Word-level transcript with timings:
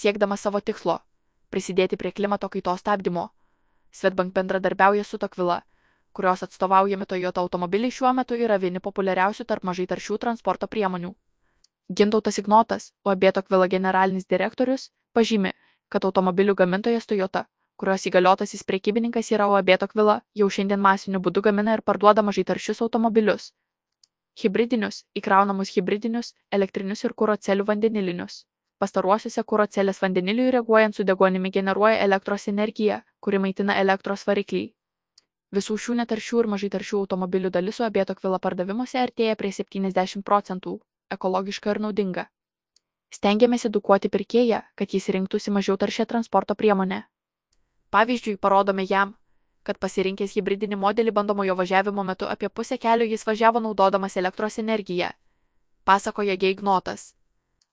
siekdama 0.00 0.36
savo 0.36 0.60
tikslo- 0.60 0.98
prisidėti 1.52 1.96
prie 2.00 2.12
klimato 2.12 2.48
kaitos 2.48 2.80
stabdymo. 2.80 3.28
Svetbank 3.92 4.34
bendradarbiauja 4.34 5.04
su 5.04 5.18
Tokvila, 5.18 5.60
kurios 6.12 6.42
atstovaujami 6.42 7.06
Toyota 7.06 7.40
automobiliai 7.40 7.90
šiuo 7.90 8.12
metu 8.14 8.34
yra 8.34 8.58
vieni 8.64 8.80
populiariausių 8.80 9.44
tarp 9.44 9.64
mažai 9.64 9.86
taršių 9.86 10.18
transporto 10.18 10.66
priemonių. 10.66 11.14
Gintautas 11.96 12.38
Ignotas, 12.38 12.92
UAB 13.04 13.32
Tokvila 13.32 13.68
generalinis 13.68 14.26
direktorius, 14.26 14.90
pažymi, 15.12 15.52
kad 15.88 16.04
automobilių 16.04 16.54
gamintojas 16.54 17.06
Toyota, 17.06 17.46
kurios 17.76 18.06
įgaliotasis 18.06 18.62
priekybininkas 18.62 19.32
yra 19.32 19.48
UAB 19.48 19.76
Tokvila, 19.78 20.20
jau 20.34 20.48
šiandien 20.48 20.80
masiniu 20.80 21.20
būdu 21.20 21.42
gamina 21.42 21.74
ir 21.74 21.82
parduoda 21.82 22.22
mažai 22.22 22.44
taršius 22.44 22.82
automobilius 22.82 23.52
hibridinius, 24.38 25.04
įkraunamus 25.18 25.72
hibridinius, 25.74 26.34
elektrinius 26.52 27.04
ir 27.04 27.14
kūro 27.14 27.36
celių 27.36 27.66
vandenilinius. 27.70 28.44
Pastaruosiuose 28.80 29.42
kūro 29.44 29.66
celės 29.68 29.98
vandeniliui 30.00 30.50
reaguojant 30.54 30.96
su 30.96 31.04
degonimi 31.04 31.50
generuoja 31.52 31.98
elektros 32.04 32.46
energiją, 32.48 33.02
kuri 33.20 33.38
maitina 33.44 33.76
elektros 33.76 34.24
variklį. 34.28 34.62
Visų 35.52 35.76
šių 35.84 35.96
netaršių 35.98 36.40
ir 36.40 36.48
mažai 36.54 36.70
taršių 36.72 37.02
automobilių 37.02 37.50
dalis 37.56 37.76
su 37.76 37.84
abieto 37.84 38.14
kvila 38.16 38.38
pardavimuose 38.38 39.02
artėja 39.02 39.36
prie 39.36 39.50
70 39.52 40.24
procentų- 40.24 40.78
ekologiška 41.16 41.74
ir 41.74 41.80
naudinga. 41.86 42.26
Stengiamės 43.10 43.66
edukuoti 43.66 44.08
pirkėją, 44.08 44.62
kad 44.74 44.94
jis 44.94 45.08
rinktųsi 45.08 45.50
mažiau 45.50 45.76
taršę 45.76 46.06
transporto 46.06 46.54
priemonę. 46.54 47.02
Pavyzdžiui, 47.90 48.38
parodome 48.38 48.86
jam, 48.88 49.14
kad 49.62 49.78
pasirinkęs 49.78 50.32
hybridinį 50.36 50.76
modelį 50.76 51.12
bandomojo 51.12 51.54
važiavimo 51.54 52.04
metu 52.04 52.26
apie 52.26 52.48
pusę 52.48 52.78
kelio 52.78 53.04
jis 53.04 53.26
važiavo 53.26 53.60
naudodamas 53.60 54.16
elektros 54.16 54.58
energiją, 54.58 55.10
pasakoja 55.84 56.36
Geignotas. 56.36 57.14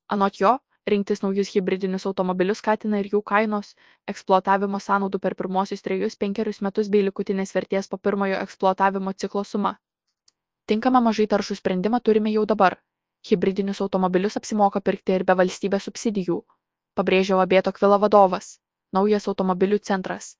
Anot 0.07 0.41
jo, 0.41 0.57
rinktis 0.87 1.21
naujus 1.21 1.49
hybridinius 1.53 2.05
automobilius 2.09 2.61
skatina 2.61 2.99
ir 3.01 3.09
jų 3.11 3.21
kainos, 3.31 3.73
eksploatavimo 4.11 4.79
sąnaudų 4.79 5.19
per 5.19 5.35
pirmosius 5.39 5.83
trejus 5.85 6.15
penkerius 6.15 6.61
metus 6.65 6.89
bei 6.93 7.03
likutinės 7.05 7.53
vertės 7.55 7.89
po 7.91 7.97
pirmojo 7.97 8.39
eksploatavimo 8.39 9.13
ciklo 9.13 9.43
suma. 9.43 9.77
Tinkamą 10.67 11.01
mažai 11.03 11.27
taršų 11.33 11.59
sprendimą 11.59 11.99
turime 12.03 12.31
jau 12.31 12.45
dabar. 12.45 12.77
Hybridinius 13.27 13.81
automobilius 13.81 14.37
apsimoka 14.39 14.81
pirkti 14.81 15.15
ir 15.15 15.23
be 15.27 15.35
valstybės 15.35 15.87
subsidijų, 15.89 16.41
pabrėžia 16.95 17.39
Abėto 17.43 17.73
Kvila 17.75 17.97
vadovas. 17.99 18.59
Naujas 18.93 19.27
automobilių 19.27 19.79
centras. 19.83 20.37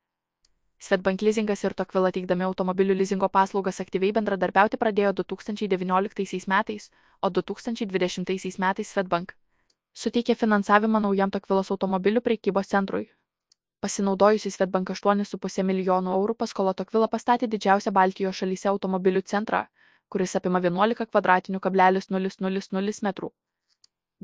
Svetbank 0.80 1.24
lizingas 1.26 1.64
ir 1.66 1.74
Tokvila 1.74 2.12
teikdami 2.16 2.46
automobilių 2.48 2.96
lizingo 3.02 3.28
paslaugas 3.34 3.82
aktyviai 3.84 4.14
bendradarbiauti 4.14 4.78
pradėjo 4.78 5.12
2019 5.24 6.48
metais, 6.48 6.92
o 7.20 7.34
2020 7.34 8.62
metais 8.62 8.94
Svetbank 8.94 9.34
suteikė 10.02 10.36
finansavimą 10.42 11.02
naujam 11.06 11.32
Tokvilos 11.36 11.72
automobilių 11.76 12.24
prekybos 12.26 12.74
centrui. 12.74 13.06
Pasinaudojusi 13.86 14.52
Svetbank 14.54 14.92
8,5 14.96 15.64
milijonų 15.70 16.18
eurų 16.18 16.36
paskola 16.44 16.74
Tokvila 16.74 17.08
pastatė 17.14 17.50
didžiausią 17.54 17.94
Baltijos 18.00 18.42
šalyse 18.42 18.70
automobilių 18.74 19.22
centrą, 19.34 19.64
kuris 20.10 20.36
apima 20.40 20.62
11 20.68 21.10
kvadratinių 21.12 21.64
kablelis 21.70 22.12
000 22.12 23.08
metrų. 23.10 23.32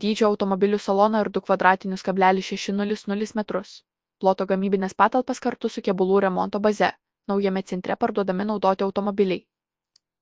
Dydžio 0.03 0.27
automobilių 0.33 0.79
saloną 0.89 1.25
ir 1.25 1.33
2 1.39 1.47
kvadratinius 1.49 2.05
kablelis 2.09 2.53
600 2.53 3.35
metrus 3.41 3.81
ploto 4.23 4.45
gamybines 4.47 4.93
patalpas 4.95 5.41
kartu 5.43 5.69
su 5.69 5.81
kėbulų 5.83 6.21
remonto 6.23 6.59
baze. 6.65 6.87
Naujame 7.27 7.61
centre 7.71 7.95
parduodami 7.99 8.45
naudoti 8.47 8.85
automobiliai. 8.85 9.41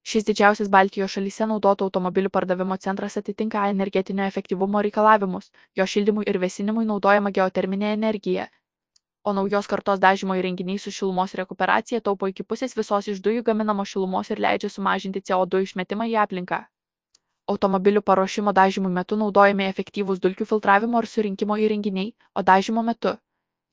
Šis 0.01 0.25
didžiausias 0.25 0.69
Baltijos 0.73 1.13
šalyse 1.13 1.45
naudotų 1.45 1.85
automobilių 1.87 2.31
pardavimo 2.33 2.77
centras 2.81 3.19
atitinka 3.19 3.67
energetinio 3.69 4.25
efektyvumo 4.25 4.81
reikalavimus, 4.81 5.51
jo 5.77 5.85
šildymui 5.85 6.25
ir 6.31 6.39
vėsinimui 6.41 6.87
naudojama 6.89 7.31
geoterminė 7.35 7.93
energija. 7.97 8.47
O 9.23 9.33
naujos 9.37 9.69
kartos 9.69 10.01
dažymo 10.01 10.33
įrenginiai 10.39 10.81
su 10.81 10.91
šilumos 10.91 11.37
rekuperacija 11.37 12.01
taupo 12.01 12.31
iki 12.31 12.43
pusės 12.43 12.73
visos 12.77 13.11
iš 13.13 13.21
dujų 13.21 13.45
gaminamos 13.51 13.93
šilumos 13.93 14.33
ir 14.33 14.41
leidžia 14.41 14.73
sumažinti 14.73 15.21
CO2 15.21 15.61
išmetimą 15.67 16.09
į 16.09 16.17
aplinką. 16.25 16.63
Automobilių 17.53 18.01
paruošimo 18.01 18.57
dažymų 18.57 18.89
metu 18.97 19.21
naudojami 19.21 19.69
efektyvūs 19.69 20.21
dulkių 20.23 20.47
filtravimo 20.49 21.01
ir 21.03 21.11
surinkimo 21.13 21.61
įrenginiai, 21.61 22.15
o 22.33 22.41
dažymo 22.41 22.81
metu 22.89 23.19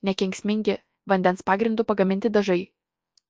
nekenksmingi 0.05 0.77
vandens 1.09 1.41
pagrindu 1.41 1.83
pagaminti 1.83 2.29
dažai 2.29 2.67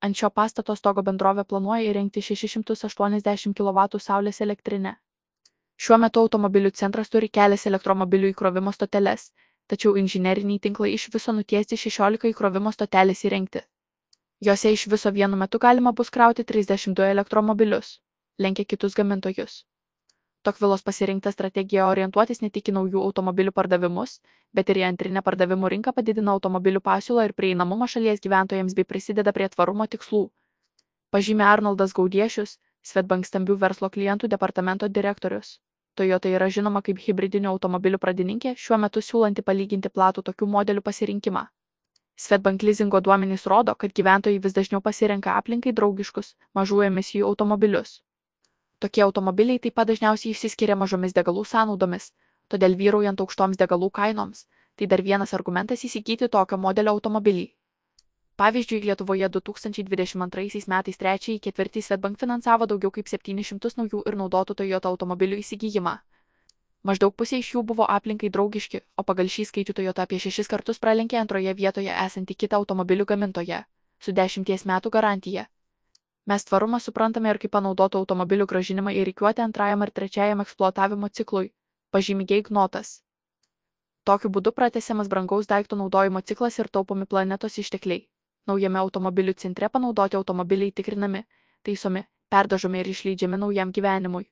ant 0.01 0.15
šio 0.15 0.29
pastato 0.29 0.75
stogo 0.75 1.03
bendrovė 1.03 1.43
planuoja 1.43 1.91
įrengti 1.91 2.23
680 2.23 3.55
kW 3.59 3.99
saulės 3.99 4.41
elektrinę. 4.41 4.95
Šiuo 5.79 5.97
metu 6.03 6.19
automobilių 6.25 6.71
centras 6.75 7.09
turi 7.09 7.29
kelias 7.29 7.65
elektromobilių 7.67 8.33
įkrovimo 8.33 8.73
stoteles, 8.75 9.31
tačiau 9.67 9.95
inžineriniai 10.01 10.59
tinklai 10.59 10.93
iš 10.93 11.07
viso 11.13 11.35
nutiesti 11.35 11.77
16 11.77 12.31
įkrovimo 12.33 12.73
stotelės 12.75 13.23
įrengti. 13.29 13.63
Jose 14.47 14.71
iš 14.73 14.87
viso 14.91 15.11
vienu 15.11 15.39
metu 15.39 15.59
galima 15.59 15.91
bus 15.91 16.09
krauti 16.09 16.43
32 16.43 17.11
elektromobilius, 17.15 17.99
lenkia 18.39 18.65
kitus 18.65 18.95
gamintojus. 18.95 19.65
Tokvilos 20.47 20.83
pasirinkta 20.87 21.31
strategija 21.35 21.87
orientuotis 21.91 22.39
ne 22.41 22.49
tik 22.49 22.69
į 22.71 22.75
naujų 22.77 23.01
automobilių 23.07 23.51
pardavimus, 23.51 24.13
bet 24.55 24.69
ir 24.71 24.79
į 24.79 24.85
antrinę 24.87 25.23
pardavimų 25.25 25.71
rinką 25.73 25.93
padidina 25.97 26.31
automobilių 26.37 26.81
pasiūlą 26.85 27.25
ir 27.27 27.33
prieinamumą 27.41 27.89
šalies 27.93 28.23
gyventojams 28.23 28.77
bei 28.77 28.87
prisideda 28.87 29.35
prie 29.35 29.49
tvarumo 29.55 29.87
tikslų. 29.95 30.23
Pažymė 31.11 31.47
Arnoldas 31.49 31.95
Gaudiešius, 31.99 32.55
Svetbank 32.87 33.27
stambių 33.27 33.59
verslo 33.59 33.89
klientų 33.91 34.31
departamento 34.31 34.87
direktorius. 34.87 35.59
Toyota 35.99 36.31
yra 36.31 36.47
žinoma 36.55 36.81
kaip 36.81 37.01
hybridinių 37.03 37.49
automobilių 37.51 37.99
pradininkė, 37.99 38.53
šiuo 38.55 38.77
metu 38.79 39.03
siūlanti 39.03 39.43
palyginti 39.43 39.91
platų 39.91 40.23
tokių 40.29 40.47
modelių 40.55 40.83
pasirinkimą. 40.85 41.47
Svetbank 42.15 42.63
leasingo 42.63 43.01
duomenys 43.03 43.47
rodo, 43.51 43.75
kad 43.75 43.91
gyventojai 43.99 44.39
vis 44.45 44.55
dažniau 44.55 44.79
pasirenka 44.85 45.35
aplinkai 45.41 45.75
draugiškus, 45.75 46.37
mažų 46.55 46.85
emisijų 46.87 47.27
automobilius. 47.27 47.99
Tokie 48.79 49.03
automobiliai 49.03 49.59
taip 49.59 49.75
pat 49.75 49.89
dažniausiai 49.89 50.31
išsiskiria 50.31 50.75
mažomis 50.79 51.15
degalų 51.15 51.41
sąnaudomis, 51.47 52.13
todėl 52.47 52.77
vyraujant 52.79 53.19
aukštoms 53.19 53.59
degalų 53.59 53.89
kainoms, 53.97 54.45
tai 54.79 54.87
dar 54.87 55.03
vienas 55.03 55.33
argumentas 55.37 55.83
įsigyti 55.83 56.29
tokio 56.35 56.57
modelio 56.57 56.93
automobilį. 56.95 57.49
Pavyzdžiui, 58.39 58.79
Lietuvoje 58.87 59.27
2022 59.35 60.63
metais 60.71 61.01
trečiąjį 61.01 61.41
ketvirtį 61.49 61.83
Svetbank 61.83 62.23
finansavo 62.23 62.69
daugiau 62.71 62.93
kaip 62.99 63.11
700 63.11 63.75
naujų 63.81 64.05
ir 64.07 64.19
naudotų 64.21 64.55
Toyota 64.63 64.87
automobilių 64.93 65.41
įsigijimą. 65.43 65.97
Maždaug 66.87 67.19
pusė 67.19 67.43
iš 67.43 67.51
jų 67.57 67.67
buvo 67.73 67.83
aplinkai 67.83 68.31
draugiški, 68.31 68.85
o 68.95 69.03
pagal 69.03 69.27
šį 69.27 69.49
skaičių 69.51 69.75
Toyota 69.81 70.07
apie 70.07 70.23
šešis 70.23 70.47
kartus 70.47 70.79
pralenkė 70.79 71.19
antroje 71.19 71.51
vietoje 71.53 71.91
esantį 72.07 72.39
kitą 72.45 72.63
automobilių 72.63 73.11
gamintoją 73.11 73.65
su 73.99 74.15
dešimties 74.15 74.63
metų 74.63 74.95
garantija 74.95 75.49
mes 76.29 76.45
tvarumą 76.45 76.79
suprantame 76.85 77.31
ir 77.33 77.39
kaip 77.41 77.53
panaudotų 77.55 78.01
automobilių 78.03 78.45
grąžinimą 78.51 78.93
į 79.01 79.05
rikiuotę 79.09 79.43
antrajam 79.45 79.85
ar 79.85 79.91
trečiajam 79.99 80.43
eksploatavimo 80.43 81.09
ciklui, 81.19 81.51
pažymi 81.95 82.27
Geignotas. 82.31 82.91
Tokiu 84.09 84.29
būdu 84.35 84.53
pratesiamas 84.57 85.09
brangaus 85.09 85.49
daikto 85.49 85.77
naudojimo 85.79 86.21
ciklas 86.21 86.59
ir 86.59 86.69
taupomi 86.77 87.05
planetos 87.05 87.57
ištekliai. 87.63 88.05
Naujame 88.47 88.79
automobilių 88.81 89.33
centre 89.43 89.69
panaudoti 89.69 90.17
automobiliai 90.19 90.71
tikrinami, 90.71 91.23
taisomi, 91.63 92.05
perdažomi 92.29 92.79
ir 92.79 92.91
išleidžiami 92.93 93.37
naujam 93.37 93.73
gyvenimui. 93.75 94.29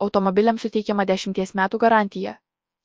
Automobiliams 0.00 0.62
suteikiama 0.66 1.04
10 1.04 1.54
metų 1.60 1.78
garantija. 1.78 2.38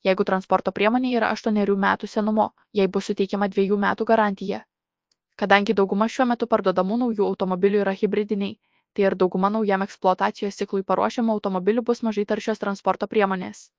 Jeigu 0.04 0.24
transporto 0.24 0.72
priemonė 0.72 1.12
yra 1.16 1.30
8 1.36 1.76
metų 1.86 2.08
senumo, 2.08 2.50
jai 2.72 2.88
bus 2.88 3.12
suteikiama 3.12 3.48
2 3.48 3.80
metų 3.86 4.04
garantija. 4.04 4.64
Kadangi 5.40 5.72
dauguma 5.72 6.08
šiuo 6.12 6.26
metu 6.28 6.46
parduodamų 6.52 6.96
naujų 7.00 7.26
automobilių 7.26 7.78
yra 7.82 7.94
hybridiniai, 7.96 8.58
tai 8.92 9.06
ir 9.06 9.14
dauguma 9.22 9.48
naujam 9.54 9.84
eksploatacijos 9.86 10.58
ciklui 10.60 10.84
paruošiamų 10.90 11.36
automobilių 11.38 11.84
bus 11.90 12.02
mažai 12.04 12.26
taršios 12.32 12.60
transporto 12.60 13.08
priemonės. 13.08 13.70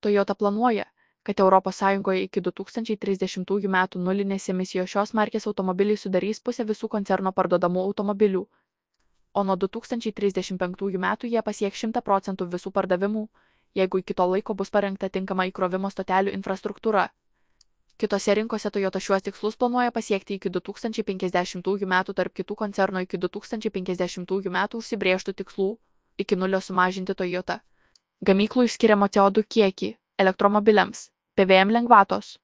Toyota 0.00 0.36
planuoja, 0.38 0.84
kad 1.26 1.40
ES 1.42 1.80
iki 2.22 2.40
2030 2.40 3.68
metų 3.76 3.98
nulinės 3.98 4.48
emisijos 4.48 4.90
šios 4.90 5.12
markės 5.12 5.46
automobiliai 5.50 5.96
sudarys 5.96 6.40
pusę 6.40 6.64
visų 6.64 6.88
koncerno 6.88 7.32
parduodamų 7.32 7.82
automobilių, 7.88 8.46
o 9.34 9.44
nuo 9.44 9.56
2035 9.56 10.98
metų 11.06 11.26
jie 11.26 11.42
pasieks 11.42 11.82
100 11.82 12.02
procentų 12.02 12.46
visų 12.52 12.70
pardavimų, 12.70 13.28
jeigu 13.74 13.98
iki 13.98 14.14
to 14.14 14.26
laiko 14.30 14.54
bus 14.54 14.70
parengta 14.70 15.08
tinkama 15.08 15.48
įkrovimo 15.50 15.90
stotelių 15.90 16.30
infrastruktūra. 16.38 17.08
Kitose 17.96 18.34
rinkose 18.36 18.70
Toyota 18.70 19.00
šiuos 19.00 19.22
tikslus 19.24 19.54
planuoja 19.56 19.92
pasiekti 19.92 20.34
iki 20.36 20.50
2050 20.52 21.86
metų 21.92 22.14
tarp 22.18 22.34
kitų 22.36 22.56
koncerno 22.62 23.00
iki 23.00 23.16
2050 23.16 24.50
metų 24.56 24.80
užsibrėžtų 24.82 25.32
tikslų 25.38 25.68
iki 26.20 26.36
nulio 26.36 26.60
sumažinti 26.60 27.14
Toyota. 27.16 27.62
Gamyklų 28.20 28.66
išskiriamo 28.68 29.08
CO2 29.08 29.44
kiekį 29.48 29.88
elektromobiliams, 30.20 31.08
PVM 31.40 31.72
lengvatos. 31.72 32.36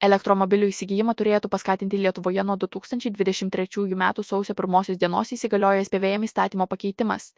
Elektromobilių 0.00 0.70
įsigijimą 0.72 1.12
turėtų 1.20 1.52
paskatinti 1.52 2.00
Lietuvoje 2.00 2.46
nuo 2.48 2.56
2023 2.56 4.00
metų 4.04 4.24
sausio 4.24 4.56
1 4.56 4.96
dienos 4.96 5.34
įsigaliojęs 5.36 5.92
PVM 5.92 6.24
įstatymo 6.24 6.64
pakeitimas, 6.66 7.34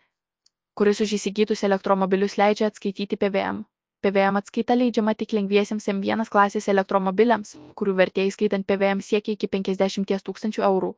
kuris 0.78 1.02
už 1.02 1.18
įsigytus 1.18 1.66
elektromobilius 1.66 2.38
leidžia 2.38 2.70
atskaityti 2.70 3.18
PVM 3.18 3.64
PVM 4.00 4.38
atskaita 4.40 4.72
leidžiama 4.78 5.12
tik 5.12 5.34
lengviesiems 5.36 5.84
M1 5.92 6.30
klasės 6.32 6.70
elektromobiliams, 6.72 7.50
kurių 7.76 7.94
vertė 7.98 8.24
įskaitant 8.30 8.64
PVM 8.64 9.02
siekia 9.04 9.34
iki 9.36 9.48
50 9.52 10.24
tūkstančių 10.24 10.64
eurų. 10.64 10.94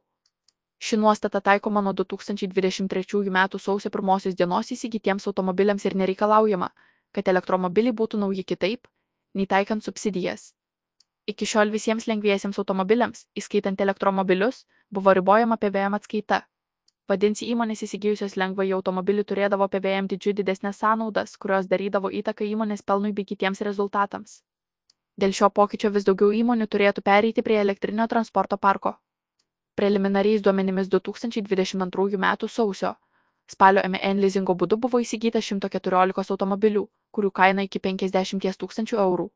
Ši 0.83 0.99
nuostata 1.03 1.41
taikoma 1.41 1.83
nuo 1.83 1.93
2023 1.99 3.27
m. 3.27 3.41
sausio 3.59 3.91
1 3.91 4.37
dienos 4.39 4.71
įsigytiems 4.71 5.27
automobiliams 5.27 5.85
ir 5.85 5.97
nereikalaujama, 5.99 6.71
kad 7.11 7.29
elektromobiliai 7.29 7.95
būtų 7.95 8.23
nauji 8.23 8.45
kitaip, 8.45 8.87
nei 9.35 9.47
taikant 9.47 9.83
subsidijas. 9.83 10.53
Iki 11.27 11.47
šiol 11.47 11.75
visiems 11.75 12.07
lengviesiems 12.07 12.59
automobiliams, 12.59 13.27
įskaitant 13.35 13.81
elektromobilius, 13.81 14.65
buvo 14.91 15.15
ribojama 15.15 15.59
PVM 15.59 15.99
atskaita. 15.99 16.45
Vadinsi 17.13 17.45
įmonės 17.53 17.83
įsigijusios 17.85 18.39
lengvąjį 18.41 18.73
automobilį 18.79 19.23
turėdavo 19.31 19.67
PVM 19.69 20.07
didžiu 20.11 20.33
didesnės 20.39 20.79
sąnaudas, 20.81 21.35
kurios 21.37 21.67
darydavo 21.69 22.09
įtaką 22.21 22.47
įmonės 22.49 22.85
pelnui 22.91 23.11
bei 23.17 23.27
kitiems 23.29 23.61
rezultatams. 23.69 24.37
Dėl 25.21 25.35
šio 25.37 25.51
pokyčio 25.59 25.91
vis 25.93 26.07
daugiau 26.09 26.31
įmonių 26.33 26.67
turėtų 26.73 27.03
pereiti 27.05 27.43
prie 27.45 27.59
elektrinio 27.61 28.07
transporto 28.13 28.57
parko. 28.57 28.95
Preliminariais 29.77 30.45
duomenimis 30.47 30.89
2022 30.95 32.17
m. 32.21 32.29
sausio 32.49 32.95
spalio 33.55 33.83
MN 33.89 34.23
leasingo 34.25 34.57
būdu 34.63 34.79
buvo 34.87 35.01
įsigyta 35.05 35.43
114 35.45 36.33
automobilių, 36.37 36.87
kurių 37.11 37.31
kaina 37.41 37.67
iki 37.69 37.83
50 37.89 38.57
tūkstančių 38.63 39.03
eurų. 39.05 39.27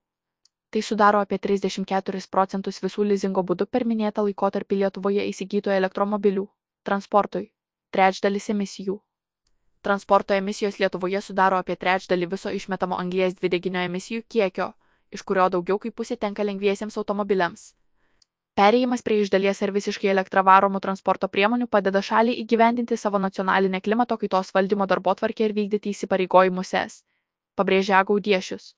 Tai 0.70 0.82
sudaro 0.82 1.20
apie 1.26 1.38
34 1.48 2.24
procentus 2.30 2.80
visų 2.86 3.04
leasingo 3.10 3.44
būdu 3.50 3.66
per 3.66 3.84
minėtą 3.84 4.24
laikotarpį 4.30 4.80
Lietuvoje 4.84 5.28
įsigytų 5.34 5.76
elektromobilių. 5.76 6.46
Transportui 6.86 7.50
trečdalis 7.90 8.50
emisijų. 8.50 9.00
Transporto 9.86 10.34
emisijos 10.34 10.80
Lietuvoje 10.82 11.20
sudaro 11.22 11.58
apie 11.62 11.76
trečdalį 11.76 12.26
viso 12.32 12.50
išmetamo 12.50 12.96
anglies 12.98 13.36
dvideginio 13.38 13.84
emisijų 13.86 14.24
kiekio, 14.34 14.72
iš 15.14 15.22
kurio 15.22 15.48
daugiau 15.54 15.78
kaip 15.78 15.94
pusė 16.00 16.16
tenka 16.24 16.46
lengviesiems 16.48 16.98
automobiliams. 17.02 17.68
Perėjimas 18.58 19.04
prie 19.06 19.20
iš 19.22 19.30
dalies 19.30 19.62
ar 19.62 19.70
visiškai 19.76 20.10
elektravaromų 20.14 20.80
transporto 20.80 21.28
priemonių 21.28 21.68
padeda 21.68 22.02
šaliai 22.02 22.40
įgyvendinti 22.42 22.96
savo 22.96 23.20
nacionalinę 23.22 23.80
klimato 23.80 24.16
kaitos 24.18 24.50
valdymo 24.58 24.86
darbotvarkę 24.90 25.46
ir 25.46 25.54
vykdyti 25.58 25.92
įsipareigojimus 25.92 26.74
es, 26.82 27.02
pabrėžia 27.54 28.02
Gaudiešius. 28.10 28.72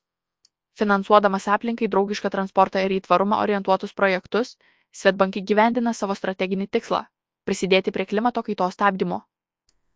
Finansuodamas 0.78 1.49
aplinkai 1.49 1.88
draugišką 1.88 2.31
transportą 2.31 2.82
ir 2.84 2.99
į 2.99 3.04
tvarumą 3.06 3.40
orientuotus 3.44 3.94
projektus, 3.94 4.58
Svetbank 4.93 5.37
įgyvendina 5.37 5.93
savo 5.94 6.14
strateginį 6.16 6.66
tikslą 6.75 7.06
prisidėti 7.49 7.93
prie 7.97 8.05
klimato 8.05 8.45
kaitos 8.45 8.77
stabdymo. 8.77 9.23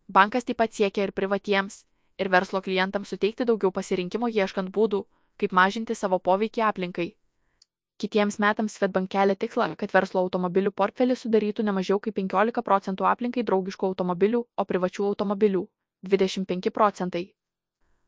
Bankas 0.08 0.48
taip 0.48 0.58
pat 0.62 0.72
siekia 0.72 1.04
ir 1.06 1.12
privatiems, 1.12 1.82
ir 2.18 2.30
verslo 2.32 2.60
klientams 2.64 3.12
suteikti 3.12 3.44
daugiau 3.48 3.72
pasirinkimo 3.76 4.30
ieškant 4.32 4.72
būdų, 4.72 5.02
kaip 5.40 5.52
mažinti 5.58 5.96
savo 5.98 6.18
poveikį 6.18 6.64
aplinkai. 6.68 7.12
Kitiems 8.02 8.38
metams 8.42 8.74
Svetbank 8.78 9.12
kelia 9.12 9.36
tikslą, 9.38 9.68
kad 9.78 9.92
verslo 9.94 10.24
automobilių 10.24 10.72
portfelis 10.72 11.22
sudarytų 11.22 11.62
ne 11.68 11.76
mažiau 11.76 12.00
kaip 12.02 12.16
15 12.18 12.64
procentų 12.66 13.06
aplinkai 13.06 13.44
draugiškų 13.46 13.92
automobilių, 13.92 14.42
o 14.56 14.64
privačių 14.64 15.06
automobilių- 15.12 15.62
25 16.14 16.70
procentai. 16.70 17.24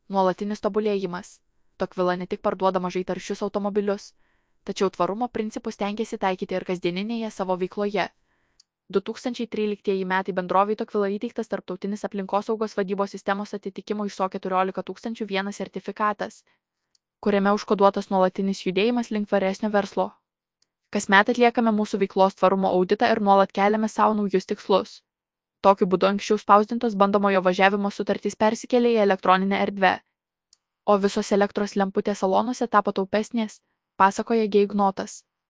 Nuolatinis 0.09 0.61
tobulėjimas. 0.61 1.39
Tokvila 1.79 2.17
ne 2.19 2.27
tik 2.27 2.41
parduoda 2.43 2.81
mažai 2.81 3.05
taršius 3.05 3.43
automobilius, 3.43 4.13
tačiau 4.65 4.91
tvarumo 4.91 5.29
principus 5.29 5.77
tenkėsi 5.77 6.19
taikyti 6.19 6.55
ir 6.55 6.65
kasdieninėje 6.65 7.31
savo 7.31 7.57
veikloje. 7.57 8.09
2013 8.93 10.05
metai 10.05 10.35
bendrovei 10.37 10.77
Tokvila 10.77 11.09
įteiktas 11.09 11.49
tarptautinis 11.49 12.05
aplinkosaugos 12.05 12.77
vadybos 12.77 13.15
sistemos 13.17 13.55
atitikimo 13.55 14.05
ISO 14.05 14.29
14001 14.29 15.53
sertifikatas, 15.53 16.45
kuriame 17.21 17.55
užkoduotas 17.57 18.11
nuolatinis 18.11 18.61
judėjimas 18.67 19.11
link 19.11 19.29
tvaresnio 19.29 19.73
verslo. 19.73 20.11
Kasmet 20.93 21.33
atliekame 21.33 21.73
mūsų 21.73 21.99
veiklos 22.05 22.37
tvarumo 22.37 22.69
auditą 22.77 23.09
ir 23.11 23.21
nuolat 23.25 23.53
keliame 23.53 23.89
savo 23.89 24.15
naujus 24.15 24.47
tikslus. 24.47 25.01
Tokiu 25.65 25.89
būdu 25.89 26.07
anksčiau 26.11 26.39
spausdintos 26.39 26.95
bandomojo 26.95 27.41
važiavimo 27.41 27.91
sutartys 27.91 28.37
persikėlė 28.37 28.93
į 28.95 29.03
elektroninę 29.07 29.63
erdvę. 29.65 29.95
O 30.85 30.99
visos 31.01 31.33
elektros 31.33 31.75
lemputės 31.81 32.21
salonuose 32.21 32.69
tapo 32.69 32.93
taupesnės, 32.93 33.63
pasakoja 33.97 34.45
Geignotas. 34.47 35.23